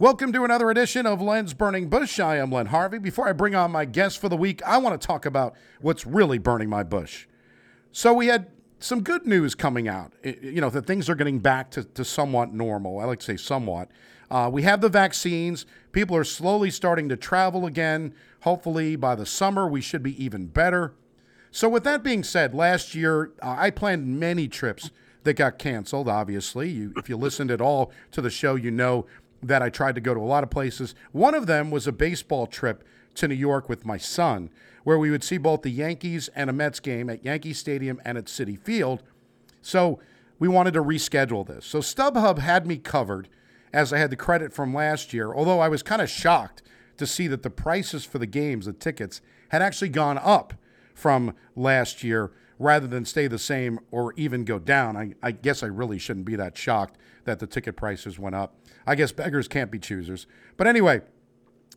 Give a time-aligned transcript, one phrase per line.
[0.00, 2.18] Welcome to another edition of Len's Burning Bush.
[2.18, 2.96] I am Len Harvey.
[2.96, 6.06] Before I bring on my guest for the week, I want to talk about what's
[6.06, 7.26] really burning my bush.
[7.92, 8.46] So, we had
[8.78, 12.50] some good news coming out, you know, that things are getting back to, to somewhat
[12.54, 12.98] normal.
[12.98, 13.90] I like to say somewhat.
[14.30, 15.66] Uh, we have the vaccines.
[15.92, 18.14] People are slowly starting to travel again.
[18.40, 20.94] Hopefully, by the summer, we should be even better.
[21.50, 24.92] So, with that being said, last year uh, I planned many trips
[25.24, 26.08] that got canceled.
[26.08, 29.04] Obviously, you, if you listened at all to the show, you know
[29.42, 30.94] that I tried to go to a lot of places.
[31.12, 34.50] One of them was a baseball trip to New York with my son,
[34.84, 38.16] where we would see both the Yankees and a Mets game at Yankee Stadium and
[38.16, 39.02] at Citi Field.
[39.62, 40.00] So
[40.38, 41.66] we wanted to reschedule this.
[41.66, 43.28] So StubHub had me covered
[43.72, 46.62] as I had the credit from last year, although I was kind of shocked
[46.96, 49.20] to see that the prices for the games, the tickets,
[49.50, 50.54] had actually gone up
[50.94, 54.94] from last year rather than stay the same or even go down.
[54.94, 58.54] I, I guess I really shouldn't be that shocked that the ticket prices went up.
[58.86, 60.26] I guess beggars can't be choosers.
[60.58, 61.00] But anyway,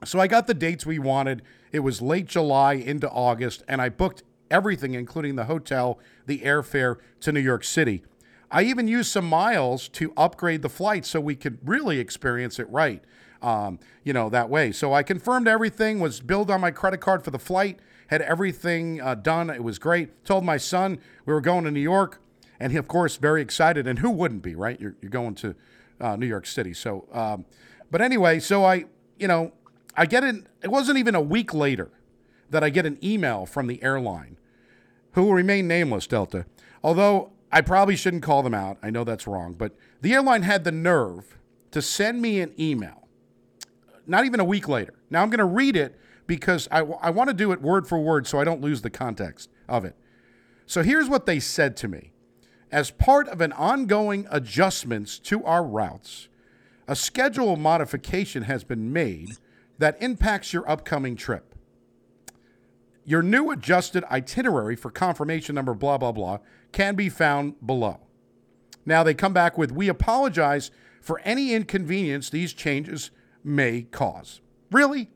[0.04, 1.42] so I got the dates we wanted.
[1.72, 6.98] It was late July into August, and I booked everything, including the hotel, the airfare
[7.22, 8.04] to New York City.
[8.52, 12.70] I even used some miles to upgrade the flight so we could really experience it
[12.70, 13.02] right,
[13.42, 14.74] um, you know, that way.
[14.74, 19.02] So I confirmed everything, was billed on my credit card for the flight, had everything
[19.02, 19.50] uh, done.
[19.50, 20.26] It was great.
[20.26, 22.22] Told my son we were going to New York,
[22.60, 23.88] and he, of course, very excited.
[23.88, 24.80] And who wouldn't be, right?
[24.80, 25.56] You're, you're going to
[26.00, 26.74] uh, New York City.
[26.74, 27.46] So, um,
[27.90, 28.86] but anyway, so I,
[29.18, 29.54] you know,
[29.96, 30.46] I get it.
[30.62, 31.92] It wasn't even a week later
[32.50, 34.38] that I get an email from the airline,
[35.14, 36.46] who will remain nameless, Delta.
[36.84, 38.78] Although I probably shouldn't call them out.
[38.82, 41.38] I know that's wrong, but the airline had the nerve
[41.72, 43.08] to send me an email.
[44.08, 44.96] Not even a week later.
[45.10, 48.00] Now I'm going to read it because I, I want to do it word for
[48.00, 49.96] word so I don't lose the context of it.
[50.66, 52.12] So here's what they said to me.
[52.72, 56.30] As part of an ongoing adjustments to our routes,
[56.88, 59.38] a schedule modification has been made
[59.78, 61.56] that impacts your upcoming trip.
[63.06, 66.40] Your new adjusted itinerary for confirmation number blah blah blah
[66.72, 68.00] can be found below.
[68.86, 73.12] Now they come back with we apologize for any inconvenience these changes
[73.44, 74.42] may cause.
[74.72, 75.10] Really?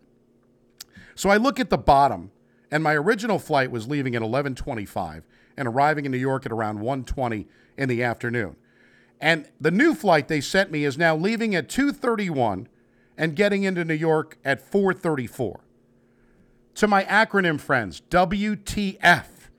[1.17, 2.29] So I look at the bottom
[2.69, 5.23] and my original flight was leaving at 11:25
[5.57, 8.55] and arriving in New York at around 1:20 in the afternoon.
[9.19, 12.67] And the new flight they sent me is now leaving at 2:31
[13.17, 15.61] and getting into New York at 4:34.
[16.75, 19.49] To my acronym friends, WTF.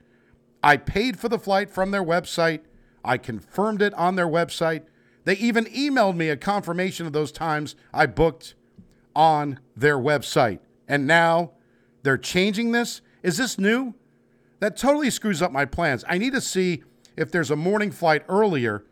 [0.63, 2.61] I paid for the flight from their website.
[3.03, 4.83] I confirmed it on their website.
[5.25, 8.55] They even emailed me a confirmation of those times I booked
[9.13, 10.59] on their website.
[10.89, 11.51] And now
[12.03, 13.01] they're changing this.
[13.23, 13.93] Is this new?
[14.59, 16.03] That totally screws up my plans.
[16.09, 16.83] I need to see
[17.15, 18.83] if there's a morning flight earlier.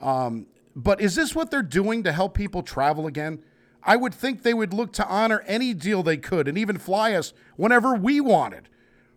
[0.00, 3.42] Um, but is this what they're doing to help people travel again?
[3.82, 7.14] I would think they would look to honor any deal they could and even fly
[7.14, 8.68] us whenever we wanted.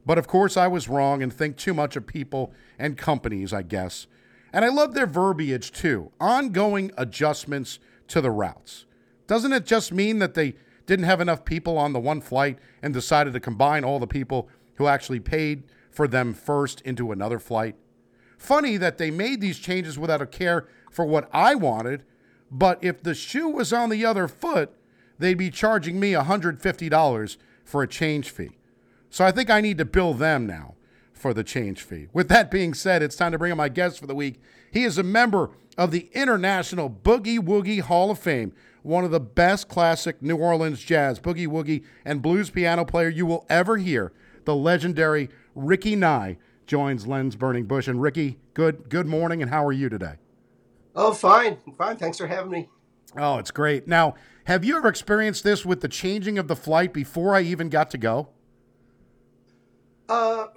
[0.05, 3.61] But of course, I was wrong and think too much of people and companies, I
[3.61, 4.07] guess.
[4.53, 8.85] And I love their verbiage too ongoing adjustments to the routes.
[9.27, 10.55] Doesn't it just mean that they
[10.91, 14.49] didn't have enough people on the one flight and decided to combine all the people
[14.75, 17.77] who actually paid for them first into another flight?
[18.37, 22.03] Funny that they made these changes without a care for what I wanted,
[22.51, 24.73] but if the shoe was on the other foot,
[25.17, 28.57] they'd be charging me $150 for a change fee.
[29.09, 30.75] So I think I need to bill them now
[31.13, 32.07] for the change fee.
[32.11, 34.41] With that being said, it's time to bring in my guest for the week.
[34.69, 38.51] He is a member of the International Boogie Woogie Hall of Fame,
[38.83, 43.25] one of the best classic New Orleans jazz, boogie woogie, and blues piano player you
[43.25, 44.11] will ever hear.
[44.45, 47.87] The legendary Ricky Nye joins Len's Burning Bush.
[47.87, 50.15] And Ricky, good good morning, and how are you today?
[50.95, 51.97] Oh, fine, fine.
[51.97, 52.69] Thanks for having me.
[53.17, 53.87] Oh, it's great.
[53.87, 54.15] Now,
[54.45, 57.91] have you ever experienced this with the changing of the flight before I even got
[57.91, 58.29] to go?
[60.09, 60.47] Uh,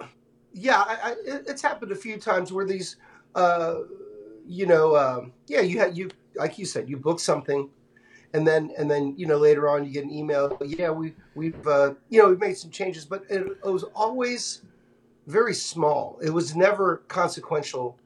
[0.53, 2.97] yeah, I, I, it's happened a few times where these,
[3.35, 3.75] uh,
[4.45, 7.69] you know, um, yeah, you had you like you said, you book something,
[8.35, 10.57] and then and then you know later on you get an email.
[10.65, 14.61] Yeah, we we've uh, you know we've made some changes, but it, it was always
[15.27, 16.19] very small.
[16.21, 17.97] It was never consequential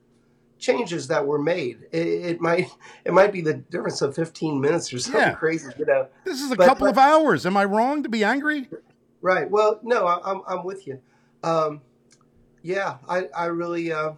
[0.60, 1.80] changes that were made.
[1.92, 2.70] It, it might
[3.06, 5.34] it might be the difference of fifteen minutes or something Yeah.
[5.34, 6.08] crazy, you know.
[6.26, 7.46] This is a But- couple but- of hours.
[7.46, 8.70] Am I wrong to be angry?
[9.22, 9.50] Right.
[9.50, 11.02] Well, no, I, I'm I'm with you.
[11.44, 11.82] Um,
[12.62, 14.12] yeah, I I really uh,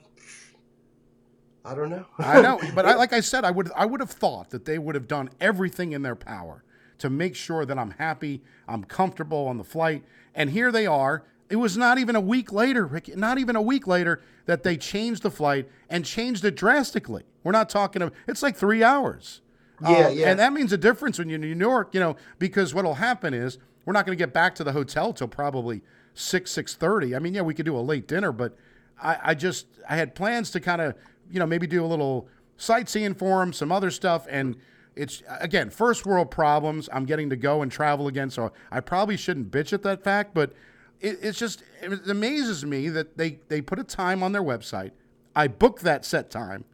[1.63, 2.05] I don't know.
[2.17, 4.77] I know, but I, like I said, I would I would have thought that they
[4.79, 6.63] would have done everything in their power
[6.99, 10.03] to make sure that I'm happy, I'm comfortable on the flight,
[10.35, 11.23] and here they are.
[11.49, 14.77] It was not even a week later, Ricky, not even a week later that they
[14.77, 17.23] changed the flight and changed it drastically.
[17.43, 19.41] We're not talking of it's like three hours.
[19.81, 20.29] Yeah, Um, yeah.
[20.29, 23.33] And that means a difference when you're in New York, you know, because what'll happen
[23.33, 25.81] is we're not going to get back to the hotel till probably
[26.13, 27.15] six six thirty.
[27.15, 28.55] I mean, yeah, we could do a late dinner, but
[29.01, 30.95] I, I just I had plans to kind of
[31.29, 32.27] you know maybe do a little
[32.57, 34.55] sightseeing for him, some other stuff, and
[34.95, 36.89] it's again first world problems.
[36.91, 40.33] I'm getting to go and travel again, so I probably shouldn't bitch at that fact,
[40.33, 40.53] but
[40.99, 44.91] it, it's just it amazes me that they they put a time on their website.
[45.35, 46.65] I book that set time,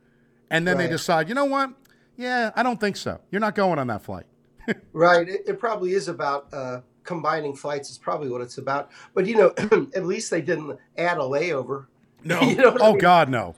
[0.49, 1.73] and then they decide, you know what?
[2.17, 3.19] Yeah, I don't think so.
[3.29, 4.25] You're not going on that flight.
[4.91, 5.29] Right.
[5.29, 7.87] It, it probably is about uh, combining flights.
[7.87, 8.91] It's probably what it's about.
[9.13, 9.53] But you know,
[9.95, 11.85] at least they didn't add a layover.
[12.25, 12.41] No.
[12.47, 12.99] You know what I oh mean?
[12.99, 13.55] God, no.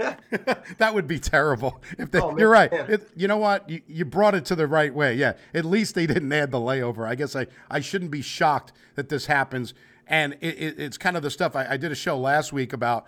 [0.78, 1.82] that would be terrible.
[1.98, 2.72] If they, Oh, you're right.
[2.72, 3.68] It, you know what?
[3.68, 5.14] You, you brought it to the right way.
[5.14, 5.34] Yeah.
[5.54, 7.06] At least they didn't add the layover.
[7.06, 9.74] I guess I, I shouldn't be shocked that this happens.
[10.06, 12.72] And it, it, it's kind of the stuff I, I did a show last week
[12.72, 13.06] about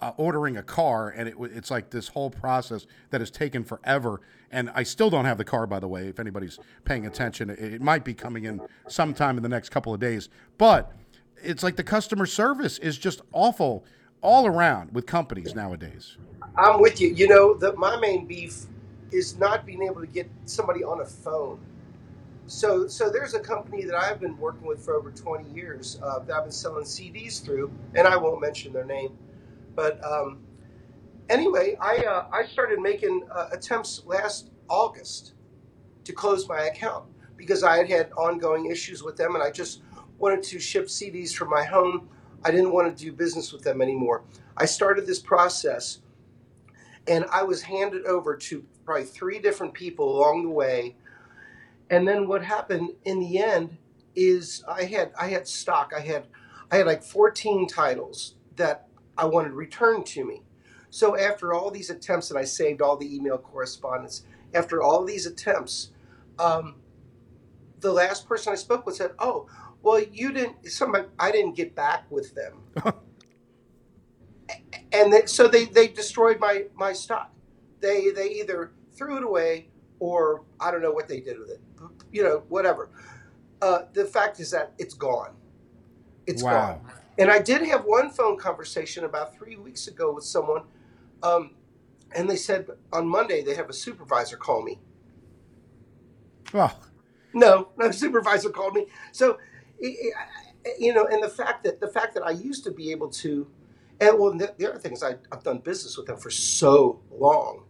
[0.00, 4.20] uh, ordering a car, and it, it's like this whole process that has taken forever.
[4.50, 6.08] And I still don't have the car, by the way.
[6.08, 10.00] If anybody's paying attention, it might be coming in sometime in the next couple of
[10.00, 10.28] days.
[10.58, 10.92] But
[11.42, 13.84] it's like the customer service is just awful
[14.22, 16.16] all around with companies nowadays.
[16.56, 17.08] I'm with you.
[17.08, 18.64] You know, the, my main beef
[19.12, 21.60] is not being able to get somebody on a phone.
[22.46, 26.18] So, so there's a company that I've been working with for over 20 years uh,
[26.20, 29.16] that I've been selling CDs through, and I won't mention their name.
[29.76, 30.40] But um,
[31.28, 35.34] anyway, I uh, I started making uh, attempts last August
[36.04, 37.04] to close my account
[37.36, 39.82] because I had had ongoing issues with them, and I just
[40.18, 42.08] wanted to ship CDs from my home.
[42.44, 44.22] I didn't want to do business with them anymore.
[44.56, 46.00] I started this process
[47.06, 50.96] and I was handed over to probably three different people along the way.
[51.90, 53.76] And then what happened in the end
[54.14, 55.92] is I had I had stock.
[55.96, 56.26] I had
[56.70, 58.86] I had like 14 titles that
[59.18, 60.42] I wanted returned to me.
[60.90, 64.24] So after all these attempts, and I saved all the email correspondence.
[64.52, 65.90] After all these attempts,
[66.38, 66.76] um,
[67.80, 69.46] the last person I spoke with said, "Oh,
[69.82, 70.66] well, you didn't.
[70.70, 72.62] Somebody, I didn't get back with them."
[74.92, 77.30] and they, so they, they destroyed my, my stock.
[77.80, 79.68] They they either threw it away
[79.98, 81.60] or I don't know what they did with it.
[82.12, 82.90] You know, whatever.
[83.62, 85.32] Uh, the fact is that it's gone.
[86.26, 86.50] It's Wow.
[86.82, 86.92] gone.
[87.18, 90.62] And I did have one phone conversation about three weeks ago with someone,
[91.22, 91.54] um,
[92.14, 94.78] and they said on Monday they have a supervisor call me.
[96.52, 96.78] Well,
[97.32, 98.86] No, no supervisor called me.
[99.12, 99.38] So,
[99.80, 103.46] you know, and the fact that the fact that I used to be able to,
[104.00, 107.00] and well, the, the other thing is I, I've done business with them for so
[107.10, 107.64] long,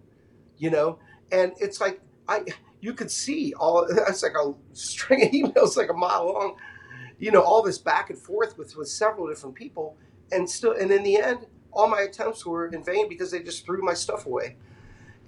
[0.59, 0.99] you know,
[1.33, 2.45] and it's like I
[2.81, 6.57] you could see all it's like a string of emails like a mile long,
[7.19, 9.97] you know, all this back and forth with with several different people,
[10.33, 13.65] and still, and in the end, all my attempts were in vain because they just
[13.65, 14.57] threw my stuff away,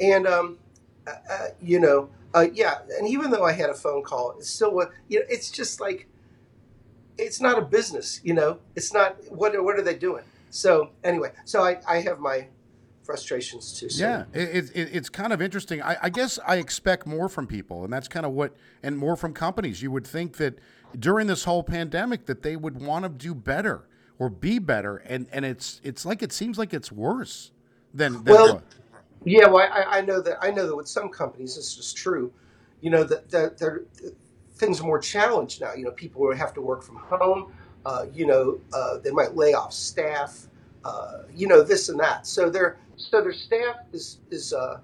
[0.00, 0.58] and um,
[1.06, 4.50] uh, uh, you know, uh, yeah, and even though I had a phone call, it's
[4.50, 5.26] still what you know.
[5.28, 6.08] It's just like
[7.19, 8.59] it's not a business, you know.
[8.76, 10.25] It's not what are, what are they doing?
[10.50, 12.47] So anyway, so I, I have my
[13.05, 13.88] frustrations too.
[13.88, 14.05] So.
[14.05, 15.82] yeah, it, it, it's kind of interesting.
[15.82, 19.17] I, I guess I expect more from people, and that's kind of what, and more
[19.17, 19.82] from companies.
[19.82, 20.59] You would think that
[20.99, 23.88] during this whole pandemic that they would want to do better
[24.19, 27.50] or be better, and and it's it's like it seems like it's worse
[27.94, 28.64] than, than Well, what-
[29.25, 32.32] Yeah, well, I, I know that I know that with some companies this is true.
[32.81, 33.82] You know that that they're,
[34.62, 35.75] things are more challenged now.
[35.75, 37.52] You know, people have to work from home.
[37.85, 40.47] Uh, you know, uh, they might lay off staff.
[40.85, 42.26] Uh, you know, this and that.
[42.28, 44.78] So their so their staff is is uh,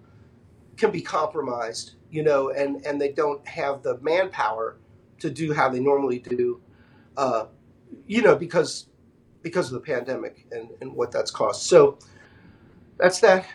[0.76, 1.92] can be compromised.
[2.11, 4.76] You know, and and they don't have the manpower
[5.20, 6.61] to do how they normally do.
[7.16, 7.47] Uh,
[8.06, 8.88] you know, because
[9.42, 11.66] because of the pandemic and and what that's cost.
[11.68, 11.99] So
[12.99, 13.47] that's that.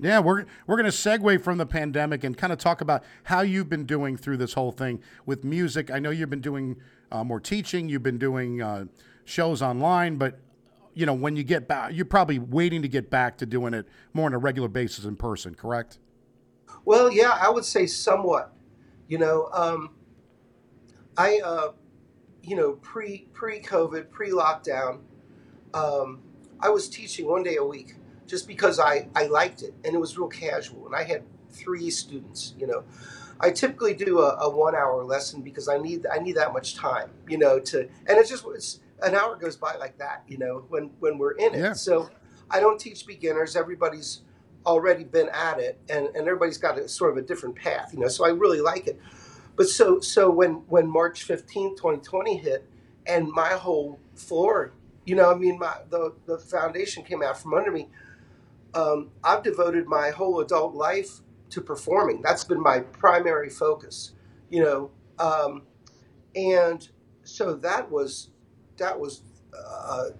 [0.00, 3.40] Yeah, we're we're going to segue from the pandemic and kind of talk about how
[3.40, 5.90] you've been doing through this whole thing with music.
[5.90, 6.76] I know you've been doing
[7.10, 8.84] uh, more teaching, you've been doing uh,
[9.24, 10.38] shows online, but
[10.94, 13.88] you know when you get back, you're probably waiting to get back to doing it
[14.14, 15.54] more on a regular basis in person.
[15.54, 15.98] Correct?
[16.84, 18.52] Well, yeah, I would say somewhat.
[19.08, 19.90] You know, um,
[21.16, 21.72] I, uh,
[22.42, 25.00] you know, pre pre COVID, pre lockdown,
[25.74, 26.20] um,
[26.60, 27.94] I was teaching one day a week
[28.28, 31.90] just because I I liked it and it was real casual, and I had three
[31.90, 32.54] students.
[32.58, 32.84] You know,
[33.40, 36.76] I typically do a, a one hour lesson because I need I need that much
[36.76, 37.10] time.
[37.28, 40.22] You know, to and it's just it's an hour goes by like that.
[40.28, 41.58] You know, when when we're in it.
[41.58, 41.72] Yeah.
[41.72, 42.08] So
[42.50, 43.56] I don't teach beginners.
[43.56, 44.20] Everybody's
[44.66, 47.98] already been at it and, and everybody's got a sort of a different path you
[47.98, 49.00] know so i really like it
[49.56, 52.68] but so so when when march 15th 2020 hit
[53.06, 54.72] and my whole floor
[55.06, 57.88] you know i mean my the, the foundation came out from under me
[58.74, 61.20] um, i've devoted my whole adult life
[61.50, 62.22] to performing.
[62.22, 64.12] That's been my primary focus,
[64.50, 64.90] you know.
[65.18, 65.62] Um,
[66.34, 66.88] and
[67.24, 68.30] so that was
[68.76, 69.22] that was
[69.56, 70.10] uh,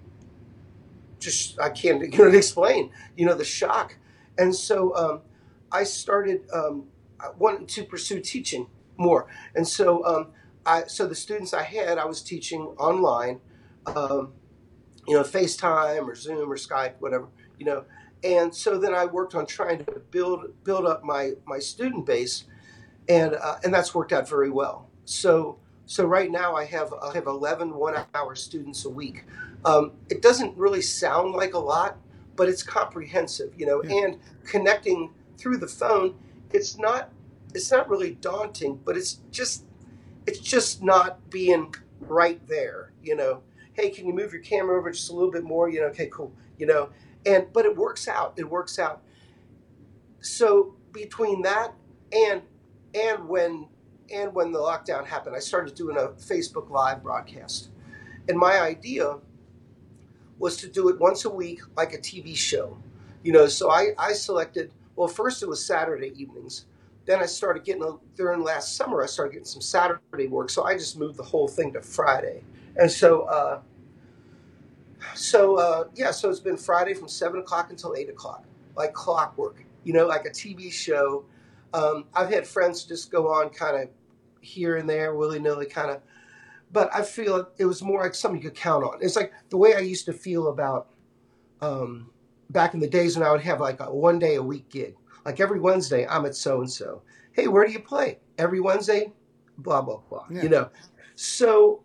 [1.19, 3.97] just I can't you know, explain, you know, the shock.
[4.37, 5.21] And so um,
[5.73, 6.87] I started um,
[7.21, 9.27] I wanted to pursue teaching more.
[9.55, 10.29] And so um,
[10.67, 13.41] I so the students I had, I was teaching online,
[13.87, 14.33] um,
[15.07, 17.29] you know, FaceTime or Zoom or Skype, whatever,
[17.59, 17.85] you know.
[18.25, 22.45] And so then I worked on trying to build build up my my student base,
[23.09, 24.89] and uh, and that's worked out very well.
[25.05, 29.25] So so right now I have I have 11 one hour students a week.
[29.65, 31.97] Um, it doesn't really sound like a lot,
[32.37, 34.05] but it's comprehensive, you know, Yeah.
[34.05, 36.17] and connecting through the phone.
[36.53, 37.11] It's not
[37.55, 39.65] it's not really daunting, but it's just
[40.27, 43.43] it's just not being right there, you know.
[43.73, 45.69] Hey, can you move your camera over just a little bit more?
[45.69, 46.33] You know, okay, cool.
[46.59, 46.91] You know,
[47.27, 48.35] and but it works out.
[48.37, 49.03] It works out.
[50.21, 51.75] So between that
[52.13, 52.43] and
[52.95, 53.69] and when
[54.13, 57.71] and when the lockdown happened, I started doing a Facebook Live broadcast.
[58.29, 59.19] And my idea
[60.39, 62.79] was to do it once a week like a TV show.
[63.23, 66.67] You know, so I, I selected well first it was Saturday evenings.
[67.07, 70.51] Then I started getting a, during last summer I started getting some Saturday work.
[70.51, 72.43] So I just moved the whole thing to Friday.
[72.77, 73.61] And so uh,
[75.15, 78.45] so uh, yeah, so it's been Friday from seven o'clock until eight o'clock,
[78.77, 79.65] like clockwork.
[79.85, 81.25] You know, like a TV show.
[81.73, 83.89] Um, I've had friends just go on kind of
[84.41, 86.01] here and there, willy nilly, kind of.
[86.73, 88.99] But I feel it was more like something you could count on.
[89.01, 90.89] It's like the way I used to feel about
[91.61, 92.11] um,
[92.51, 94.97] back in the days when I would have like a one day a week gig.
[95.25, 97.03] Like every Wednesday, I'm at so and so.
[97.33, 98.19] Hey, where do you play?
[98.39, 99.13] Every Wednesday,
[99.59, 100.27] blah blah blah.
[100.31, 100.43] Yeah.
[100.43, 100.71] You know,
[101.15, 101.83] so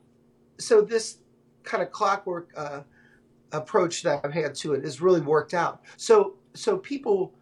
[0.57, 1.17] so this
[1.63, 2.81] kind of clockwork uh,
[3.53, 5.81] approach that I've had to it has really worked out.
[5.97, 7.33] So so people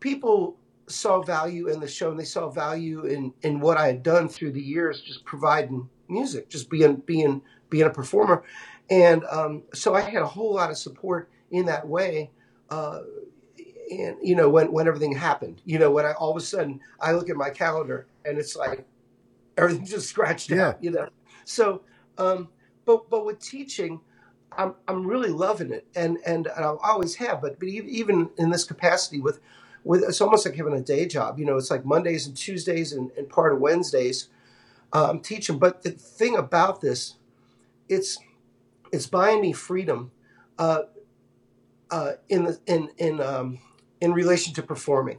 [0.00, 0.56] people
[0.86, 4.28] saw value in the show and they saw value in in what I had done
[4.28, 8.42] through the years, just providing music, just being being being a performer,
[8.90, 12.30] and um, so I had a whole lot of support in that way.
[12.70, 13.00] Uh,
[13.90, 16.80] and you know when when everything happened, you know when I all of a sudden
[17.00, 18.84] I look at my calendar and it's like
[19.56, 20.68] everything just scratched Yeah.
[20.68, 21.08] out, you know.
[21.44, 21.82] So,
[22.18, 22.48] um,
[22.84, 24.00] but but with teaching,
[24.56, 27.40] I'm I'm really loving it, and and, I always have.
[27.40, 29.40] But but even in this capacity, with
[29.84, 31.38] with it's almost like having a day job.
[31.38, 34.28] You know, it's like Mondays and Tuesdays and, and part of Wednesdays.
[34.92, 37.16] I'm teaching, but the thing about this,
[37.88, 38.18] it's
[38.92, 40.10] it's buying me freedom,
[40.58, 40.82] uh,
[41.90, 43.58] uh, in the in in um,
[44.00, 45.18] in relation to performing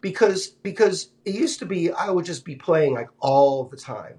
[0.00, 4.18] because because it used to be I would just be playing like all the time,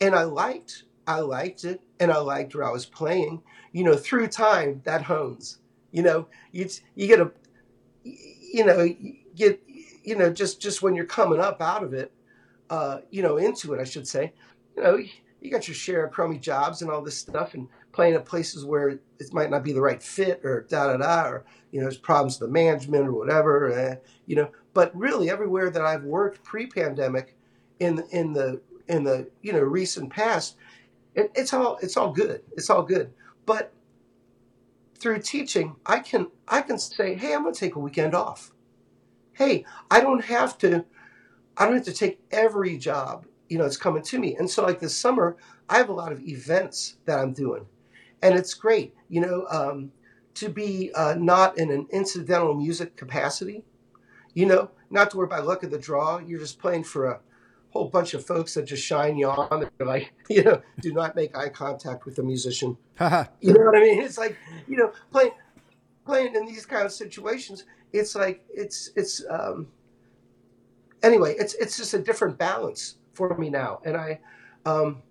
[0.00, 3.42] and I liked I liked it, and I liked where I was playing.
[3.72, 5.58] You know, through time that hones.
[5.92, 7.32] You know, you you get a
[8.04, 9.60] you know you get
[10.02, 12.12] you know just just when you're coming up out of it,
[12.68, 14.32] uh, you know into it I should say.
[14.76, 14.98] You know,
[15.40, 18.64] you got your share of crummy jobs and all this stuff, and playing at places
[18.64, 21.84] where it might not be the right fit or da da da or you know
[21.84, 23.72] there's problems with the management or whatever.
[23.72, 27.36] Uh, you know, but really everywhere that I've worked pre-pandemic,
[27.80, 30.56] in in the in the you know recent past,
[31.14, 32.42] it, it's all it's all good.
[32.52, 33.12] It's all good.
[33.46, 33.72] But
[34.98, 38.52] through teaching, I can I can say, hey, I'm going to take a weekend off.
[39.32, 40.84] Hey, I don't have to
[41.56, 44.36] I don't have to take every job you know it's coming to me.
[44.36, 45.36] And so like this summer,
[45.68, 47.66] I have a lot of events that I'm doing,
[48.22, 48.94] and it's great.
[49.10, 49.92] You know, um,
[50.34, 53.64] to be uh, not in an incidental music capacity.
[54.32, 57.20] You know, not to where by luck of the draw you're just playing for a
[57.70, 59.68] whole bunch of folks that just shine you on.
[59.78, 62.76] They're like, you know, do not make eye contact with the musician.
[63.40, 64.02] You know what I mean?
[64.02, 64.36] It's like,
[64.68, 65.32] you know, playing
[66.04, 69.68] playing in these kind of situations, it's like it's it's um
[71.02, 73.80] anyway, it's it's just a different balance for me now.
[73.84, 74.20] And I
[74.66, 75.02] um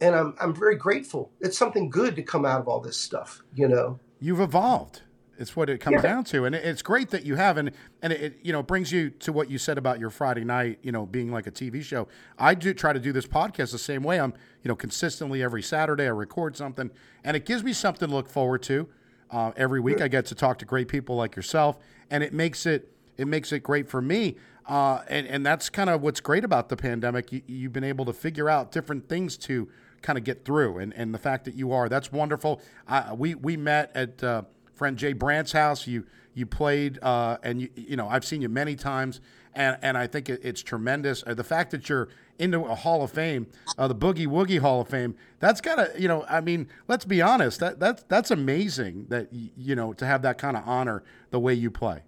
[0.00, 1.30] and I'm I'm very grateful.
[1.40, 3.98] It's something good to come out of all this stuff, you know.
[4.20, 5.02] You've evolved.
[5.38, 6.02] It's what it comes Yeah.
[6.02, 7.70] down to, and it- it's great that you have, and
[8.02, 10.78] and it, it you know brings you to what you said about your Friday night,
[10.82, 12.08] you know, being like a TV show.
[12.38, 14.18] I do try to do this podcast the same way.
[14.20, 16.90] I'm you know consistently every Saturday I record something,
[17.24, 18.88] and it gives me something to look forward to.
[19.30, 21.78] Uh, every week I get to talk to great people like yourself,
[22.10, 24.36] and it makes it it makes it great for me.
[24.68, 27.30] Uh, and and that's kind of what's great about the pandemic.
[27.32, 29.68] You, you've been able to figure out different things to
[30.02, 32.60] kind of get through, and and the fact that you are that's wonderful.
[32.88, 34.42] I, we we met at uh,
[34.76, 35.86] friend Jay Brandt's house.
[35.86, 36.04] You
[36.34, 39.20] you played, uh, and you you know I've seen you many times,
[39.54, 41.24] and and I think it, it's tremendous.
[41.26, 43.46] Uh, the fact that you're into a Hall of Fame,
[43.78, 47.22] uh, the Boogie Woogie Hall of Fame, that's gotta you know I mean let's be
[47.22, 51.40] honest that that's that's amazing that you know to have that kind of honor the
[51.40, 52.02] way you play.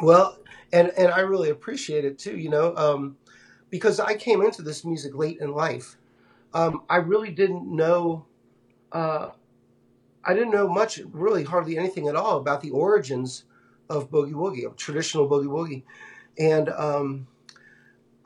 [0.00, 0.38] Well,
[0.72, 2.36] and and I really appreciate it too.
[2.36, 3.16] You know, um,
[3.70, 5.96] because I came into this music late in life.
[6.54, 8.26] Um, I really didn't know.
[8.92, 9.30] Uh,
[10.28, 13.44] I didn't know much, really, hardly anything at all about the origins
[13.88, 15.82] of boogie woogie, of traditional boogie woogie,
[16.38, 17.26] and um,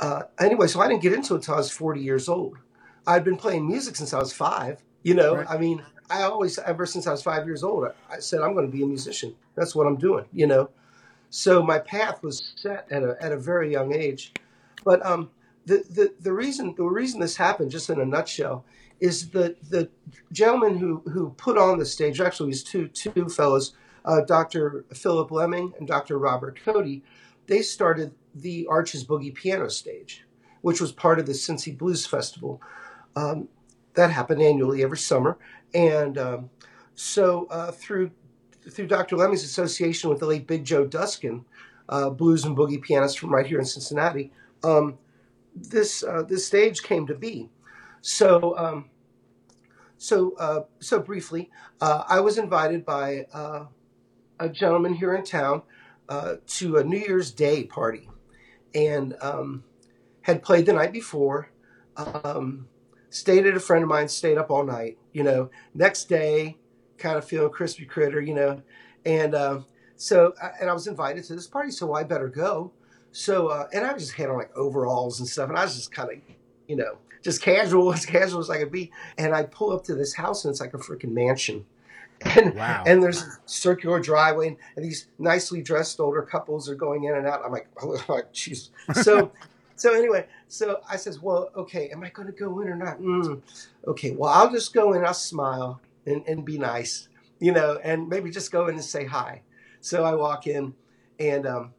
[0.01, 2.59] uh, anyway, so I didn't get into it until I was forty years old.
[3.07, 4.83] I'd been playing music since I was five.
[5.05, 5.47] You know, Right.
[5.49, 8.55] I mean, I always, ever since I was five years old, I, I said I'm
[8.55, 9.35] going to be a musician.
[9.55, 10.27] That's what I'm doing.
[10.33, 10.71] You know,
[11.31, 14.33] so my path was set at a at a very young age.
[14.85, 15.31] But um,
[15.67, 18.65] the, the the reason the reason this happened, just in a nutshell,
[19.01, 19.89] is the the
[20.33, 22.21] gentleman who who put on the stage.
[22.21, 24.85] Actually, these two two fellows, uh, Dr.
[24.95, 26.19] Philip Lemming and Dr.
[26.19, 27.03] Robert Cody.
[27.47, 30.25] They started the Arches Boogie Piano Stage,
[30.63, 32.63] which was part of the Cincy Blues Festival.
[33.17, 33.49] Um,
[33.95, 35.37] that happened annually every summer,
[35.75, 36.51] and um,
[36.95, 38.11] so uh, through
[38.71, 39.17] through Dr.
[39.17, 41.45] Lemming's association with the late Big Joe Duskin,
[41.89, 44.99] uh, blues and boogie pianist from right here in Cincinnati, um,
[45.55, 47.51] this uh, this stage came to be.
[48.01, 48.91] So um,
[49.97, 53.67] so uh, so briefly, uh, I was invited by uh,
[54.41, 55.63] a gentleman here in town
[56.09, 58.09] uh, to a New Year's Day party,
[58.75, 59.65] and um,
[60.23, 61.51] had played the night before.
[61.97, 62.69] Um,
[63.11, 64.99] stayed at a friend of mine, stayed up all night.
[65.13, 66.57] You know, next day,
[66.99, 68.21] kind of feeling crispy critter.
[68.21, 68.63] You know,
[69.05, 69.61] and uh,
[69.97, 72.73] so and I was invited to this party, so I better go.
[73.13, 75.77] So uh, and I was just had on like overalls and stuff, and I was
[75.77, 76.19] just kind of,
[76.67, 78.91] you know, just casual as casual as I could be.
[79.19, 81.65] And I pull up to this house, and it's like a freaking mansion.
[82.25, 82.85] And, Wow.
[82.87, 87.27] and there's a circular driveway, and, these nicely dressed older couples are going in and
[87.27, 87.43] out.
[87.45, 87.99] I'm like, oh,
[88.33, 88.69] jeez.
[89.03, 89.33] So,
[89.75, 93.01] so anyway, so I says, well, okay, am I going to go in or not?
[93.01, 93.43] Mm,
[93.89, 95.05] okay, well, I'll just go in.
[95.05, 97.09] I'll smile and, and be nice,
[97.41, 99.43] you know, and maybe just go in and say hi.
[99.81, 100.75] So I walk in,
[101.19, 101.75] and um,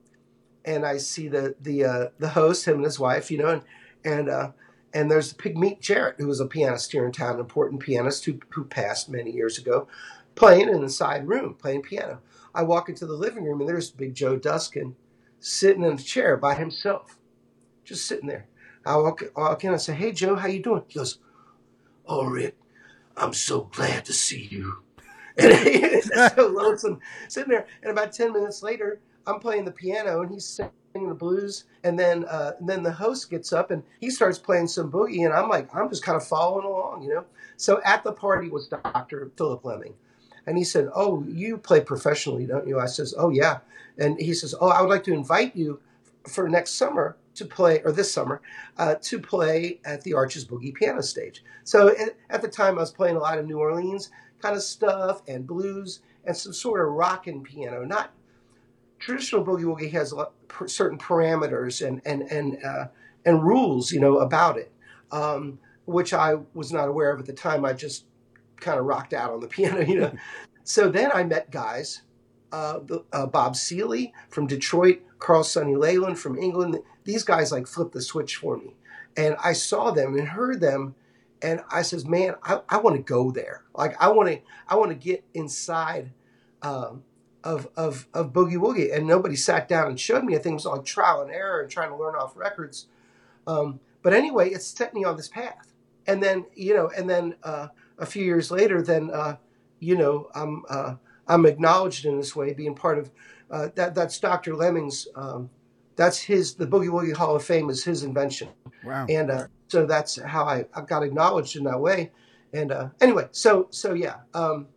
[0.66, 3.62] and I see the the uh, the host, him and his wife, you know, and
[4.06, 4.52] and uh,
[4.94, 8.40] and there's Pigmeat Jarrett, who was a pianist here in town, an important pianist who
[8.50, 9.88] who passed many years ago,
[10.36, 12.20] playing in the side room, playing piano.
[12.56, 14.96] I walk into the living room, and there's Big Joe Duskin
[15.40, 17.18] sitting in a chair by himself,
[17.84, 18.48] just sitting there.
[18.86, 21.20] I walk, walk in and say, "Hey Joe, how you doing?" He goes,
[22.06, 22.58] "Oh Rick,
[23.18, 24.80] I'm so glad to see you."
[25.36, 27.66] And it's so lonesome sitting there.
[27.82, 31.66] And about ten minutes later, I'm playing the piano and he's singing the blues.
[31.84, 35.26] And then, uh, and then the host gets up and he starts playing some boogie.
[35.26, 37.26] And I'm like, I'm just kind of following along, you know.
[37.58, 39.32] So at the party was Dr.
[39.38, 39.94] Philip Lemming,
[40.46, 43.60] and he said, "Oh, you play professionally, don't you?" I says, "Oh yeah."
[43.98, 45.80] And he says, "Oh, I would like to invite you
[46.28, 48.42] for next summer to play, or this summer,
[48.78, 51.96] uh, to play at the Arches Boogie Piano Stage." So
[52.30, 54.10] at, the time, I was playing a lot of New Orleans
[54.42, 57.86] kind of stuff and blues and some sort of rockin' piano.
[57.86, 58.12] Not
[59.04, 60.14] traditional boogie woogie has
[60.68, 62.88] certain parameters and and and uh,
[63.26, 64.72] and rules, you know, about it,
[65.12, 67.66] um, which I was not aware of at the time.
[67.66, 68.06] I just
[68.58, 70.14] kind of rocked out on the piano, you know.
[70.64, 72.04] so then I met guys,
[72.52, 72.80] uh,
[73.12, 76.80] uh, Bob Seeley from Detroit, Carl Sonny Leyland from England.
[77.04, 78.76] These guys like flipped the switch for me,
[79.18, 80.96] and I saw them and heard them
[81.42, 83.64] and I says, "Man, I, I want to go there.
[83.76, 86.14] Like I want to, I want to get inside
[86.62, 87.04] um,
[87.44, 90.36] of of of boogie woogie." And nobody sat down and showed me.
[90.36, 92.88] I think it was like trial and error and trying to learn off records.
[93.48, 95.74] Um, but anyway, it set me on this path.
[96.08, 99.38] And then you know, and then uh, a few years later, then uh,
[99.80, 100.96] you know, I'm uh,
[101.28, 103.12] I'm acknowledged in this way, being part of
[103.52, 103.96] uh, that.
[103.96, 104.56] That's Dr.
[104.56, 105.08] Lemming's.
[105.16, 105.50] Um,
[105.96, 106.56] that's his.
[106.56, 108.50] The Boogie Woogie Hall of Fame is his invention
[108.84, 109.06] Wow.
[109.10, 112.12] and uh, so that's how I, I got acknowledged in that way.
[112.54, 114.68] And uh, anyway, so so yeah, um,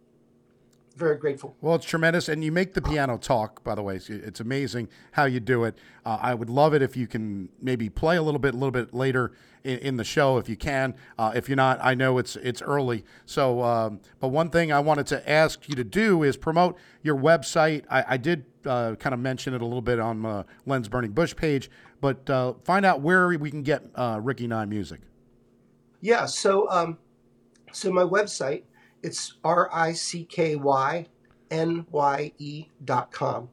[0.96, 1.54] very grateful.
[1.60, 3.62] Well, it's tremendous, and you make the piano talk.
[3.62, 5.76] By the way, It's- amazing how you do it.
[6.04, 8.70] Uh, I would love it if you can maybe play a little bit, a little
[8.70, 9.32] bit later
[9.62, 10.94] in, in the show, if you can.
[11.18, 13.04] Uh, if you're not, I know it's it's early.
[13.26, 17.16] So, um, but one thing I wanted to ask you to do is promote your
[17.16, 17.84] website.
[17.90, 21.12] I, I did uh, kind of mention it a little bit on uh, Len's Burning
[21.12, 25.00] Bush page, but uh, find out where we can get uh, Ricky Nye music.
[26.00, 26.26] Yeah.
[26.26, 26.98] So um,
[27.72, 28.62] so my website
[29.06, 31.06] it's r i c k y
[31.50, 33.48] n y e dot com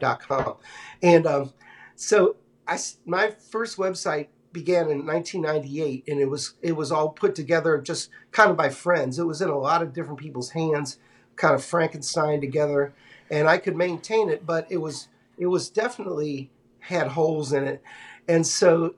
[0.00, 0.56] dot com,
[1.02, 1.52] and um,
[1.94, 7.34] so I my first website began in 1998 and it was it was all put
[7.34, 9.18] together just kind of by friends.
[9.18, 10.98] It was in a lot of different people's hands
[11.36, 12.92] kind of frankenstein together
[13.30, 15.08] and i could maintain it but it was
[15.38, 17.82] it was definitely had holes in it.
[18.26, 18.96] And so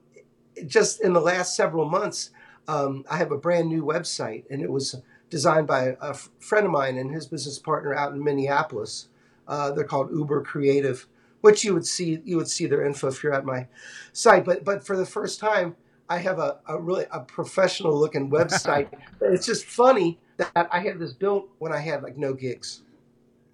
[0.66, 2.30] just in the last several months
[2.66, 4.96] um, i have a brand new website and it was
[5.30, 9.08] designed by a f- friend of mine and his business partner out in minneapolis
[9.48, 11.06] uh, they're called uber creative
[11.40, 13.66] which you would see you would see their info if you're at my
[14.12, 14.44] site.
[14.44, 15.74] But but for the first time,
[16.06, 18.88] I have a, a really a professional looking website.
[19.22, 22.82] it's just funny that I had this built when I had like no gigs.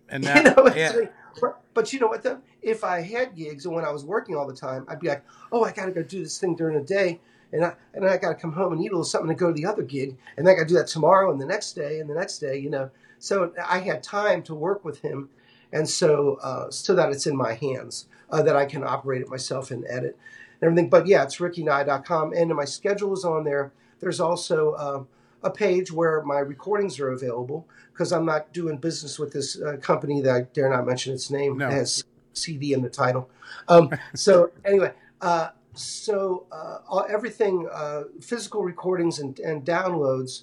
[0.09, 2.41] And You that, know, it's yeah, like- but, but you know what though?
[2.61, 5.23] If I had gigs and when I was working all the time, I'd be like,
[5.53, 7.21] oh, I got to go do this thing during the day,
[7.53, 9.49] and I and I got to come home and eat a little something to go
[9.49, 11.73] to the other gig, and then I got to do that tomorrow and the next
[11.73, 12.91] day and the next day, you know.
[13.19, 15.31] So I had time to work with him,
[15.73, 19.29] and so uh, so that it's in my hands uh, that I can operate it
[19.29, 20.19] myself and edit
[20.61, 20.91] and everything.
[20.91, 23.73] But yeah, it's rickynye.com, and my schedule is on there.
[24.01, 25.09] There's also um,
[25.43, 29.77] a page where my recordings are available because I'm not doing business with this uh,
[29.81, 31.57] company that I dare not mention its name.
[31.57, 31.69] No.
[31.69, 32.05] It has
[32.35, 33.31] CD in the title.
[33.69, 40.43] Um, so anyway, uh, so uh, everything, uh, physical recordings and, and downloads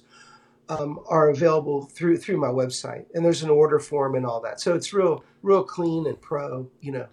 [0.68, 4.60] um, are available through through my website, and there's an order form and all that.
[4.60, 6.70] So it's real real clean and pro.
[6.80, 7.06] You know,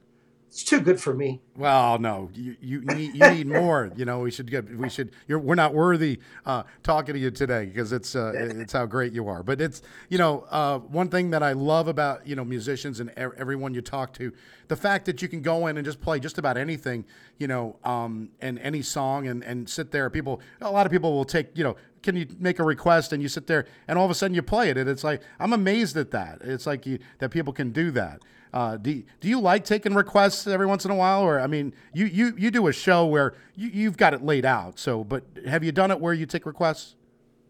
[0.51, 1.39] it's too good for me.
[1.55, 3.89] Well, no, you you need you need more.
[3.95, 5.13] You know, we should get we should.
[5.25, 9.13] You're we're not worthy uh, talking to you today because it's uh, it's how great
[9.13, 9.43] you are.
[9.43, 13.11] But it's you know uh, one thing that I love about you know musicians and
[13.11, 14.33] e- everyone you talk to,
[14.67, 17.05] the fact that you can go in and just play just about anything,
[17.37, 20.09] you know, um, and any song and and sit there.
[20.09, 21.77] People, a lot of people will take you know.
[22.03, 24.41] Can you make a request and you sit there and all of a sudden you
[24.41, 26.39] play it and it's like I'm amazed at that.
[26.41, 28.21] It's like you, that people can do that.
[28.53, 31.73] Uh, do do you like taking requests every once in a while, or I mean,
[31.93, 34.77] you you you do a show where you, you've got it laid out.
[34.77, 36.95] So, but have you done it where you take requests?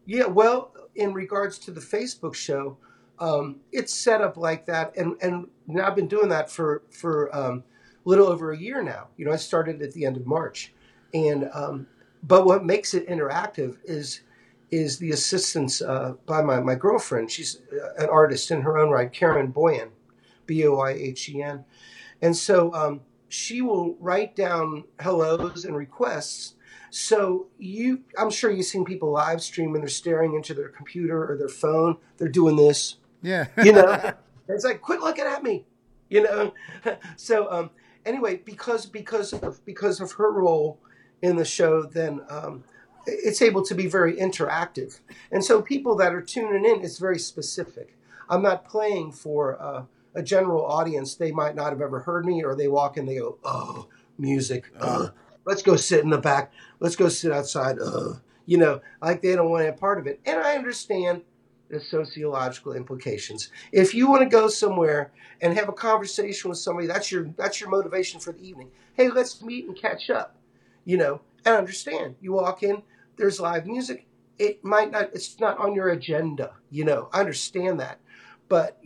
[0.06, 2.78] Yeah, well, in regards to the Facebook show,
[3.20, 7.36] um, it's set up like that, and and now I've been doing that for for
[7.36, 7.64] um,
[8.06, 9.08] a little over a year now.
[9.18, 10.74] You know, I started at the end of March,
[11.14, 11.88] and um,
[12.24, 14.22] but what makes it interactive is
[14.70, 17.32] is the assistance uh, by my my girlfriend.
[17.32, 19.90] She's uh, an artist in her own right, Karen Boyan,
[20.52, 21.64] B O I H E N,
[22.22, 26.56] and so um, she will write down hellos and requests.
[26.90, 31.32] So you, I'm sure you've seen people live stream and they're staring into their computer
[31.32, 31.96] or their phone.
[32.18, 34.12] They're doing this, Yeah, you know.
[34.50, 35.66] it's like, quit looking at me,
[36.10, 36.54] you know.
[37.16, 37.70] so um,
[38.06, 40.80] anyway, because because of because of her role
[41.22, 42.66] in the show, then um,
[43.08, 45.00] it's able to be very interactive.
[45.32, 47.98] And so people that are tuning in, it's very specific.
[48.30, 49.84] I'm not playing for uh,
[50.16, 51.16] a general audience.
[51.16, 54.66] They might not have ever heard me, or they walk in, they go, "Oh, music.
[54.80, 55.10] Uh,
[55.46, 56.52] let's go sit in the back.
[56.80, 60.00] Let's go sit outside." Uh, you know, like they don't want to be a part
[60.00, 60.20] of it.
[60.26, 61.22] And I understand
[61.70, 63.50] the sociological implications.
[63.72, 67.62] If you want to go somewhere and have a conversation with somebody, that's your that's
[67.62, 68.70] your motivation for the evening.
[68.94, 70.36] Hey, let's meet and catch up.
[70.84, 72.16] You know, and understand.
[72.22, 72.82] You walk in,
[73.18, 74.06] there's live music.
[74.38, 75.12] It might not.
[75.14, 76.54] It's not on your agenda.
[76.70, 78.00] You know, I understand that.
[78.52, 78.78] But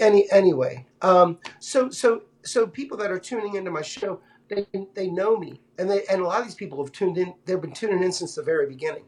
[0.00, 5.08] any anyway, um, so so so people that are tuning into my show, they they
[5.08, 7.32] know me, and they and a lot of these people have tuned in.
[7.46, 9.04] They've been tuning in since the very beginning,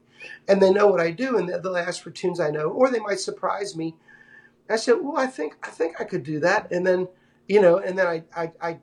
[0.49, 2.99] and they know what I do, and they'll ask for tunes I know, or they
[2.99, 3.95] might surprise me.
[4.71, 7.07] I said, "Well, I think I think I could do that," and then
[7.47, 8.79] you know, and then I I, I,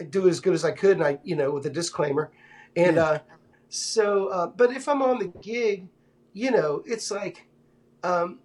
[0.00, 2.30] I do as good as I could, and I you know with a disclaimer,
[2.74, 3.04] and Yeah.
[3.04, 3.18] uh,
[3.68, 5.88] so uh, but if I'm on the gig,
[6.32, 7.46] you know, it's like.
[8.02, 8.38] Um,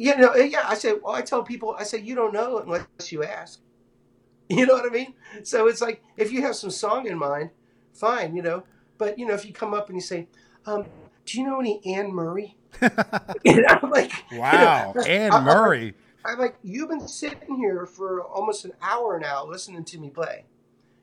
[0.00, 3.12] you know, yeah, I say, well, I tell people, I say, you don't know unless
[3.12, 3.60] you ask.
[4.48, 5.14] You know what I mean?
[5.44, 7.50] So it's like, if you have some song in mind,
[7.92, 8.64] fine, you know.
[8.98, 10.26] But, you know, if you come up and you say,
[10.66, 10.86] um,
[11.24, 12.56] do you know any Anne Murray?
[13.44, 15.94] You know, I'm like, you know, wow, Anne I- I- Murray.
[16.24, 20.46] I'm like, you've been sitting here for almost an hour now listening to me play.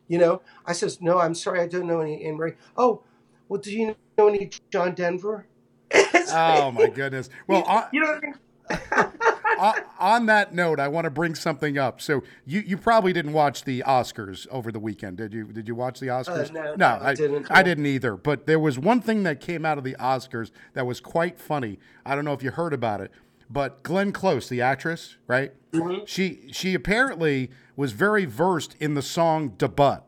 [0.10, 2.56] You know, I says, no, I'm sorry, I don't know any Anne Murray.
[2.76, 3.04] Oh,
[3.48, 5.46] well, do you know any John Denver?
[5.94, 7.30] Oh my goodness.
[7.48, 8.36] Well, on, you know what I mean?
[9.60, 12.02] on, on that note, I want to bring something up.
[12.02, 15.46] So you, you probably didn't watch the Oscars over the weekend, did you?
[15.46, 16.50] Did you watch the Oscars?
[16.50, 17.48] Uh, no, no, no, I I didn't.
[17.50, 18.16] I didn't either.
[18.16, 21.80] But there was one thing that came out of the Oscars that was quite funny.
[22.06, 23.12] I don't know if you heard about it,
[23.50, 25.54] but Glenn Close, the actress, right?
[25.72, 26.06] Mm-hmm.
[26.06, 30.06] She she apparently was very versed in the song "Da Butt,"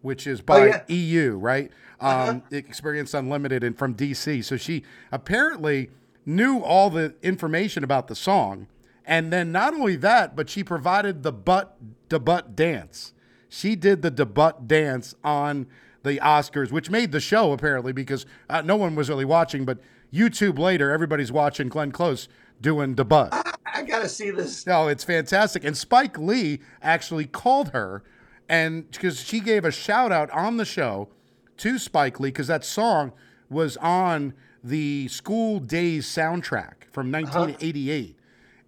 [0.00, 0.76] which is by Oh, yeah.
[0.76, 0.84] Uh-huh.
[0.88, 1.70] EU, right?
[2.00, 4.44] Um, Experience Unlimited and from DC.
[4.44, 5.90] So she apparently
[6.24, 8.68] knew all the information about the song,
[9.04, 11.76] and then not only that, but she provided the butt
[12.08, 13.12] to butt dance.
[13.48, 15.66] She did the Da Butt dance on
[16.04, 19.78] the Oscars, which made the show apparently because uh, no one was really watching, but
[20.10, 22.28] YouTube later, everybody's watching Glenn Close
[22.62, 23.30] doing Da Butt.
[23.66, 24.66] I gotta see this.
[24.66, 25.64] No, it's fantastic.
[25.64, 28.02] And Spike Lee actually called her,
[28.48, 31.10] and because she gave a shout out on the show
[31.58, 33.12] to Spike Lee, because that song
[33.50, 34.32] was on
[34.62, 38.16] the School Daze soundtrack from 1988.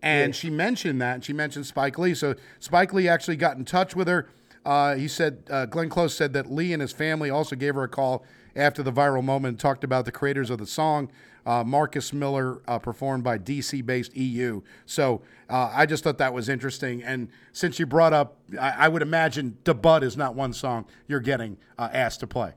[0.02, 0.38] And Yeah.
[0.38, 2.14] she mentioned that, and she mentioned Spike Lee.
[2.14, 4.28] So Spike Lee actually got in touch with her.
[4.66, 7.84] Uh, he said, uh, Glenn Close said that Lee and his family also gave her
[7.84, 8.24] a call
[8.56, 11.10] after the viral moment and talked about the creators of the song,
[11.44, 14.62] uh, Marcus Miller, uh, performed by DC based EU.
[14.86, 17.02] So uh, I just thought that was interesting.
[17.02, 20.86] And since you brought up, I, I would imagine Da Butt is not one song
[21.08, 22.52] you're getting uh, asked to play.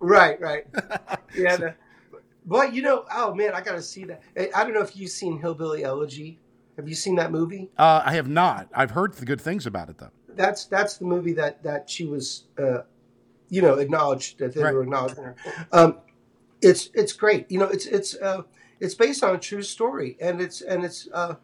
[0.00, 0.64] Right, right.
[1.36, 1.56] yeah.
[1.56, 1.74] The,
[2.48, 4.22] boy, you know, oh man, I got to see that.
[4.36, 6.38] I I don't know if you've seen Hillbilly Elegy.
[6.76, 7.68] Have you seen that movie?
[7.76, 8.68] Uh, I have not.
[8.72, 10.10] I've heard the good things about it, though.
[10.28, 12.82] That's that's the movie that that she was, uh,
[13.48, 14.72] you know, acknowledged that they Right.
[14.74, 15.36] were acknowledging her.
[15.72, 15.98] Um,
[16.62, 17.50] it's it's great.
[17.50, 18.42] You know, it's it's uh,
[18.80, 21.34] it's based on a true story, and it's and it's uh,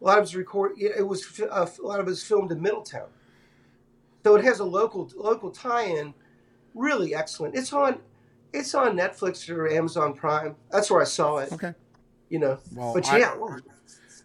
[0.00, 0.72] a lot of it's record.
[0.78, 3.08] It was uh, a lot of it's filmed in Middletown,
[4.24, 6.12] so it has a local local tie-in.
[6.74, 7.56] Really excellent.
[7.56, 8.00] It's on
[8.52, 10.56] it's on Netflix or Amazon Prime.
[10.70, 11.52] That's where I saw it.
[11.52, 11.74] Okay.
[12.28, 13.34] You know, Well, but I- yeah,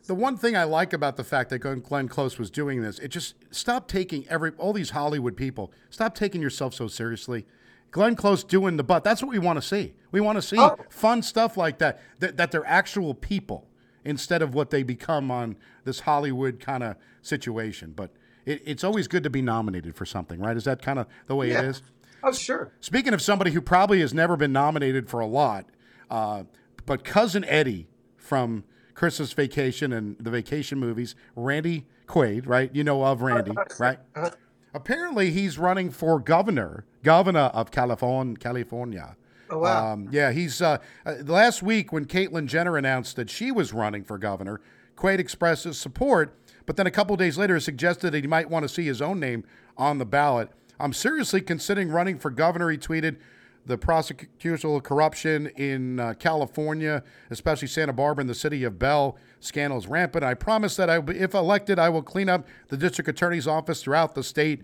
[0.06, 3.00] The one thing I like about the fact that Glenn Glenn Close was doing this,
[3.00, 5.72] it just stop taking every all these Hollywood people.
[5.90, 7.46] Stop taking yourself so seriously.
[7.92, 9.04] Glenn Close doing the butt.
[9.04, 9.94] That's what we want to see.
[10.12, 10.78] We want to see Oh.
[10.90, 12.36] fun stuff like that, that.
[12.38, 13.68] That they're actual people
[14.04, 15.56] instead of what they become on
[15.86, 17.94] this Hollywood kind of situation.
[17.96, 18.12] But
[18.46, 20.58] it, it's always good to be nominated for something, right?
[20.58, 21.60] Is that kind of the way Yeah.
[21.62, 21.82] it is?
[22.24, 22.72] Oh sure.
[22.80, 25.66] Speaking of somebody who probably has never been nominated for a lot,
[26.10, 26.44] uh,
[26.86, 32.74] but cousin Eddie from Christmas Vacation and the Vacation movies, Randy Quaid, right?
[32.74, 34.00] You know of Randy, right?
[34.74, 38.36] Apparently, he's running for governor, governor of California.
[38.38, 39.16] California.
[39.50, 39.94] Oh wow.
[39.94, 44.04] Um, yeah, he's uh, uh, last week when Caitlyn Jenner announced that she was running
[44.04, 44.62] for governor,
[44.98, 48.64] Quaid expressed his support, but then a couple days later suggested that he might want
[48.64, 49.44] to see his own name
[49.78, 50.50] on the ballot.
[50.84, 53.16] I'm seriously considering running for governor, he tweeted.
[53.66, 59.80] The prosecutorial corruption in uh, California, especially Santa Barbara and the city of Bell, scandal
[59.80, 60.26] is rampant.
[60.26, 64.16] I promise that I, if elected, I will clean up the district attorney's office throughout
[64.16, 64.64] the state.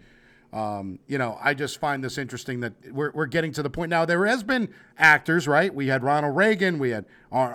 [0.52, 3.90] Um, you know, I just find this interesting that we're, we're getting to the point
[3.90, 4.04] now.
[4.04, 5.74] There has been actors, right?
[5.74, 7.06] We had Ronald Reagan, we had,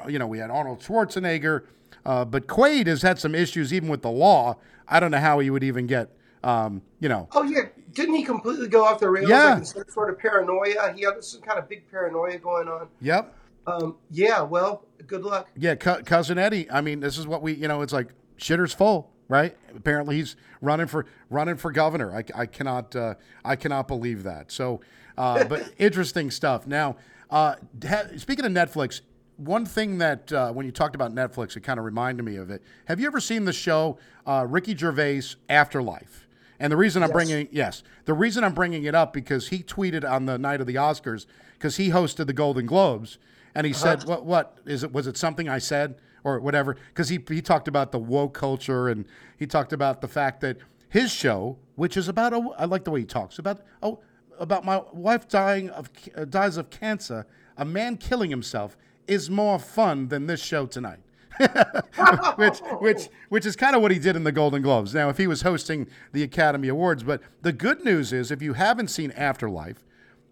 [0.08, 1.64] you know, we had Arnold Schwarzenegger,
[2.06, 4.56] uh, but Quaid has had some issues even with the law.
[4.88, 6.08] I don't know how he would even get,
[6.42, 9.28] um, you know, Oh yeah, didn't he completely go off the rails?
[9.28, 9.54] Yeah.
[9.54, 10.92] Like some sort of paranoia.
[10.94, 12.88] He had some kind of big paranoia going on.
[13.00, 13.34] yep,
[13.66, 14.42] Um, yeah.
[14.42, 15.48] Well, good luck.
[15.56, 16.70] yeah, cu- cousin Eddie.
[16.70, 19.56] I mean, this is what we, you know, it's like shitter's full, right?
[19.76, 22.14] Apparently, he's running for running for governor.
[22.14, 24.50] I, I cannot, uh, I cannot believe that.
[24.52, 24.80] So,
[25.16, 26.66] uh, but interesting stuff.
[26.66, 26.96] Now,
[27.30, 27.54] uh,
[27.86, 29.00] ha- speaking of Netflix,
[29.36, 32.50] one thing that uh, when you talked about Netflix, it kind of reminded me of
[32.50, 32.62] it.
[32.86, 36.26] Have you ever seen the show uh, Ricky Gervais Afterlife?
[36.60, 37.12] And the reason I'm Yes.
[37.14, 40.66] bringing yes, the reason I'm bringing it up because he tweeted on the night of
[40.66, 43.18] the Oscars because he hosted the Golden Globes
[43.54, 44.92] and he said, "What what is it?
[44.92, 48.88] Was it something I said or whatever?" Because he he talked about the woke culture
[48.88, 49.04] and
[49.36, 52.90] he talked about the fact that his show, which is about a, I like the
[52.92, 54.00] way he talks about oh
[54.38, 59.58] about my wife dying of uh, dies of cancer, a man killing himself is more
[59.58, 61.00] fun than this show tonight.
[62.36, 64.94] which which which is kind of what he did in the Golden Globes.
[64.94, 68.52] Now, if he was hosting the Academy Awards, but the good news is, if you
[68.54, 69.84] haven't seen Afterlife,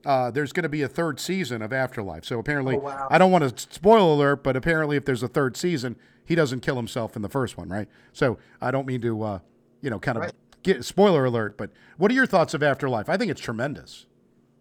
[0.05, 2.25] uh, there's going to be a third season of Afterlife.
[2.25, 3.09] So apparently, Oh, wow.
[3.11, 6.61] I don't want to spoil alert, but apparently, if there's a third season, he doesn't
[6.61, 7.89] kill himself in the first one, right?
[8.13, 9.39] So I don't mean to, uh,
[9.81, 10.33] you know, kind of Right.
[10.63, 11.57] get spoiler alert.
[11.59, 13.09] But what are your thoughts of Afterlife?
[13.09, 14.07] I think it's tremendous.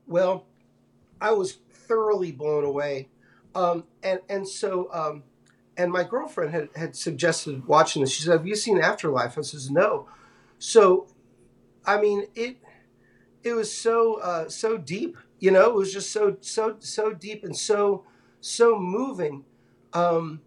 [0.07, 0.47] Well,
[1.21, 3.09] I was thoroughly blown away,
[3.53, 5.23] um, and and so um,
[5.81, 8.11] and my girlfriend had had suggested watching this.
[8.11, 10.07] She said, "Have you seen Afterlife?" I says, "No."
[10.59, 11.07] So,
[11.85, 12.57] I mean it.
[13.43, 15.69] It was so uh, so deep, you know.
[15.71, 18.05] It was just so so so deep and so
[18.41, 19.43] so moving,
[19.93, 20.41] um,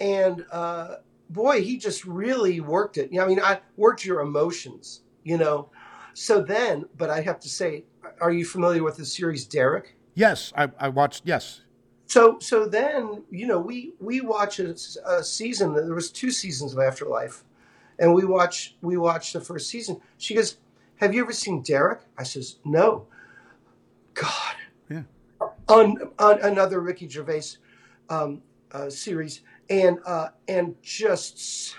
[0.00, 0.96] and uh,
[1.28, 3.10] boy, he just really worked it.
[3.18, 5.70] I mean, I worked your emotions, you know.
[6.14, 7.84] So then, but I have to say,
[8.20, 9.96] are you familiar with the series Derek?
[10.14, 11.22] Yes, I, I watched.
[11.24, 11.62] Yes,
[12.10, 14.74] So so then you know we we watch a,
[15.06, 15.74] a season.
[15.74, 17.44] There was two seasons of Afterlife,
[18.00, 20.00] and we watch we watched the first season.
[20.18, 20.56] She goes,
[20.96, 23.06] "Have you ever seen Derek?" I says, "No."
[24.14, 24.56] God,
[24.90, 25.02] yeah,
[25.68, 27.58] on, on another Ricky Gervais
[28.08, 28.42] um,
[28.72, 31.76] uh, series, and uh, and just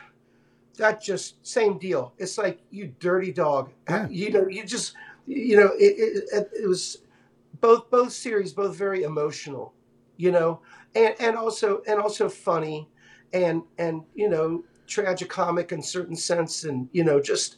[0.78, 2.14] that just same deal.
[2.18, 3.74] It's like you dirty dog.
[3.90, 4.08] Yeah.
[4.10, 4.94] You know, you just
[5.28, 7.00] you know it, it, it, it was
[7.60, 9.74] both both series both very emotional.
[10.22, 10.62] You know,
[10.94, 12.88] and and also and also funny,
[13.34, 17.58] and and you know tragicomic in certain sense, and you know just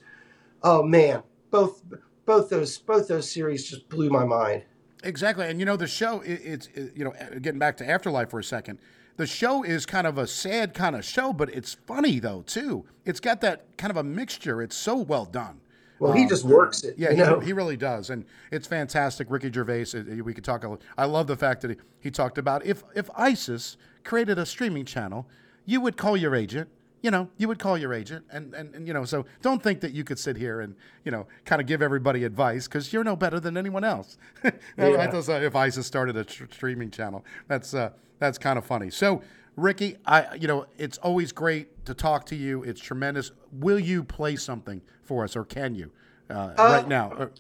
[0.61, 1.83] oh man, both
[2.25, 4.63] both those both those series just blew my mind.
[5.03, 6.21] Exactly, and you know the show.
[6.21, 8.79] It, it's it, you know getting back to Afterlife for a second.
[9.17, 12.85] the show is kind of a sad kind of show, but it's funny though too.
[13.03, 14.61] It's got that kind of a mixture.
[14.61, 15.59] It's so well done.
[16.03, 16.95] Well, he just works it.
[16.97, 17.39] Yeah, you he, know?
[17.39, 19.27] he really does, and it's fantastic.
[19.29, 19.85] Ricky Gervais.
[20.23, 20.63] We could talk.
[20.63, 24.45] a- I love the fact that he, he talked about if if ISIS created a
[24.45, 25.27] streaming channel,
[25.65, 26.69] you would call your agent.
[27.01, 29.81] You know, you would call your agent, and, and, and you know, so don't think
[29.81, 33.03] that you could sit here and you know, kind of give everybody advice because you're
[33.03, 34.17] no better than anyone else.
[34.77, 35.09] Yeah.
[35.13, 37.89] If ISIS started a tr- streaming channel, that's uh,
[38.19, 38.89] that's kind of funny.
[38.89, 39.21] So,
[39.55, 42.63] Ricky, I you know, it's always great to talk to you.
[42.63, 43.31] It's tremendous.
[43.51, 45.91] Will you play something for us, or can you
[46.29, 47.11] uh, right now?
[47.17, 47.31] Or-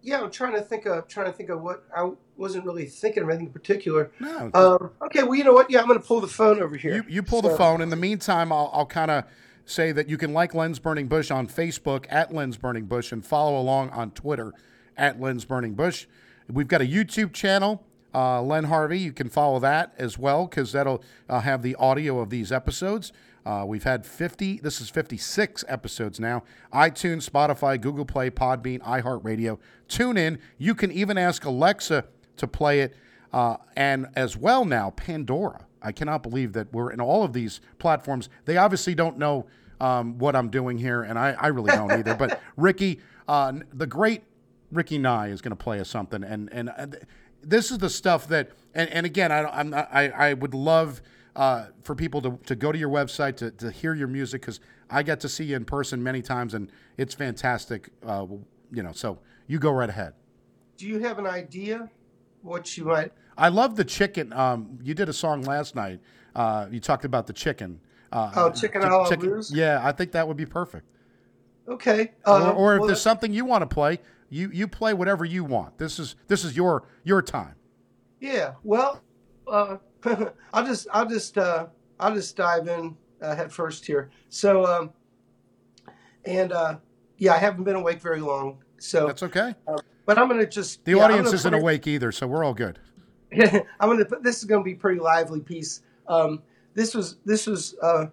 [0.00, 3.22] yeah, I'm trying to think of trying to think of what I wasn't really thinking
[3.22, 4.10] of anything in particular.
[4.20, 4.50] No.
[4.54, 5.70] Um, okay, well, you know what?
[5.70, 6.94] Yeah, I'm going to pull the phone over here.
[6.94, 7.80] You, you pull the phone.
[7.80, 9.24] In the meantime, I'll, I'll kind of
[9.64, 13.24] say that you can like Len's Burning Bush on Facebook at Len's Burning Bush and
[13.24, 14.52] follow along on Twitter
[14.96, 16.06] at Len's Burning Bush.
[16.48, 18.98] We've got a YouTube channel, uh, Len Harvey.
[18.98, 23.12] You can follow that as well because that'll uh, have the audio of these episodes.
[23.46, 26.42] Uh, we've had 50, this is 56 episodes now.
[26.72, 29.58] iTunes, Spotify, Google Play, Podbean, iHeartRadio.
[29.88, 30.38] Tune in.
[30.58, 32.04] You can even ask Alexa
[32.36, 32.94] to play it.
[33.32, 35.66] Uh, and as well now, Pandora.
[35.80, 38.28] I cannot believe that we're in all of these platforms.
[38.44, 39.46] They obviously don't know
[39.80, 42.14] um, what I'm doing here, and I, I really don't either.
[42.14, 44.24] But Ricky, uh, the great
[44.72, 46.86] Ricky Nye is going to play us something, and and uh,
[47.48, 51.00] this is the stuff that, and, and again, I, I'm not, I I would love
[51.36, 54.60] uh, for people to, to go to your website to, to hear your music because
[54.90, 57.90] I get to see you in person many times, and it's fantastic.
[58.04, 58.26] Uh,
[58.72, 60.14] you know, so you go right ahead.
[60.76, 61.90] Do you have an idea
[62.42, 63.12] what you might?
[63.36, 64.32] I love the chicken.
[64.32, 66.00] Um, you did a song last night.
[66.34, 67.80] Uh, you talked about the chicken.
[68.12, 70.86] Uh, Oh, chicken chi- a chicken- Yeah, I think that would be perfect.
[71.68, 72.12] Okay.
[72.26, 75.24] Or, Uh, or if well, there's something you want to play, you you play whatever
[75.24, 75.78] you want.
[75.78, 77.54] This is this is your your time.
[78.20, 78.54] Yeah.
[78.64, 79.02] Well,
[79.46, 79.76] uh,
[80.52, 81.66] I'll just I'll just uh,
[82.00, 84.10] I'll just dive in uh, head first here.
[84.28, 84.90] So, um,
[86.24, 86.76] and uh,
[87.16, 88.58] yeah, I haven't been awake very long.
[88.80, 89.54] So, That's okay.
[90.06, 92.78] but I'm gonna just The yeah, audience isn't it- awake either, so we're all good.
[93.32, 95.82] I'm gonna put this is gonna be a pretty lively piece.
[96.06, 96.42] Um,
[96.74, 98.06] this was this was uh,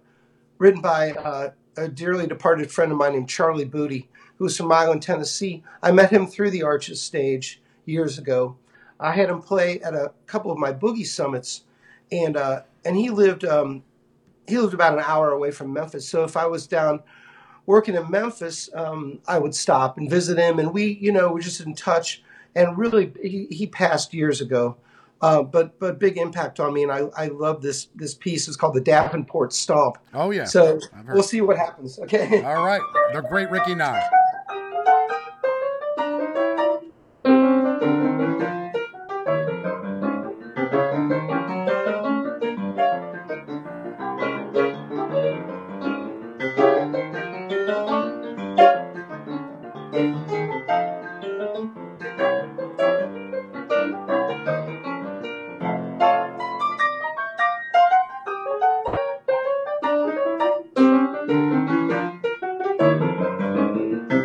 [0.58, 5.00] written by uh, a dearly departed friend of mine named Charlie Booty, who's from Milan,
[5.00, 5.62] Tennessee.
[5.82, 8.56] I met him through the Arches stage years ago.
[8.98, 11.64] I had him play at a couple of my boogie summits,
[12.10, 13.82] and uh, and he lived um,
[14.46, 16.08] he lived about an hour away from Memphis.
[16.08, 17.02] So if I was down
[17.66, 21.40] working in Memphis, um, I would stop and visit him, and we you know were
[21.40, 22.22] just in touch.
[22.54, 24.78] And really, he, he passed years ago.
[25.20, 28.48] Uh, but but big impact on me, and I, I love this this piece.
[28.48, 29.96] It's called the Davenport Stomp.
[30.12, 30.44] Oh yeah.
[30.44, 31.98] So we'll see what happens.
[31.98, 32.42] Okay.
[32.44, 32.82] all right.
[33.14, 34.06] The great Ricky Nye.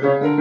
[0.01, 0.40] The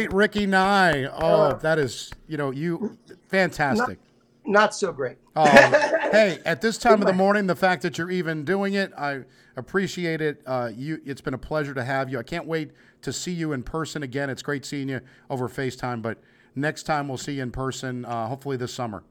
[0.00, 1.04] great Ricky Nye.
[1.04, 2.98] Oh, that is you know you
[3.28, 3.98] fantastic.
[4.46, 5.18] Not so great.
[5.36, 5.46] Oh,
[6.12, 9.20] hey, at this time of the morning, the fact that you're even doing it, I
[9.56, 10.42] appreciate it.
[10.46, 12.18] Uh, you, it's been a pleasure to have you.
[12.18, 12.70] I can't wait
[13.02, 14.30] to see you in person again.
[14.30, 16.18] It's great seeing you over FaceTime, but
[16.54, 19.04] next time we'll see you in person, uh, hopefully this summer.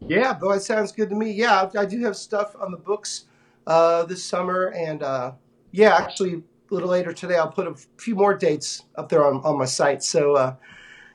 [0.00, 1.30] Yeah, but it sounds good to me.
[1.30, 3.26] Yeah, I, I do have stuff on the books
[3.66, 5.32] uh, this summer, and uh,
[5.70, 9.40] yeah, actually, a little later today, I'll put a few more dates up there on,
[9.42, 10.02] on my site.
[10.02, 10.54] So, uh,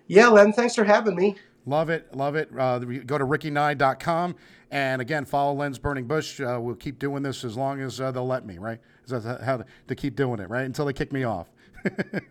[0.08, 1.36] Yeah, Len, thanks for having me.
[1.66, 2.50] Love it, love it.
[2.58, 4.36] Uh, go to rickynye.com
[4.72, 6.40] and again follow Len's Burning Bush.
[6.40, 8.58] Uh, we'll keep doing this as long as uh, they'll let me.
[8.60, 8.80] Right?
[9.06, 10.50] Is that how to keep doing it?
[10.50, 11.50] Right until they kick me off.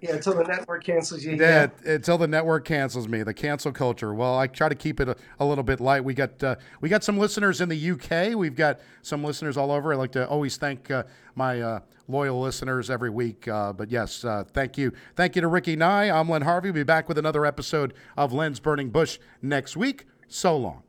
[0.01, 1.33] Yeah, until the network cancels you.
[1.37, 3.23] Yeah, yeah, until the network cancels me.
[3.23, 4.15] The cancel culture.
[4.15, 6.05] Well, I try to keep it a, a little bit light.
[6.05, 8.37] We got uh, we got some listeners in the UK.
[8.37, 9.93] We've got some listeners all over.
[9.93, 13.49] I like to always thank uh, my uh, loyal listeners every week.
[13.49, 16.11] Uh, but yes, uh, thank you, thank you to Ricky Nye.
[16.11, 16.69] I'm Len Harvey.
[16.71, 20.07] We'll be back with another episode of Len's Burning Bush next week.
[20.29, 20.84] So long.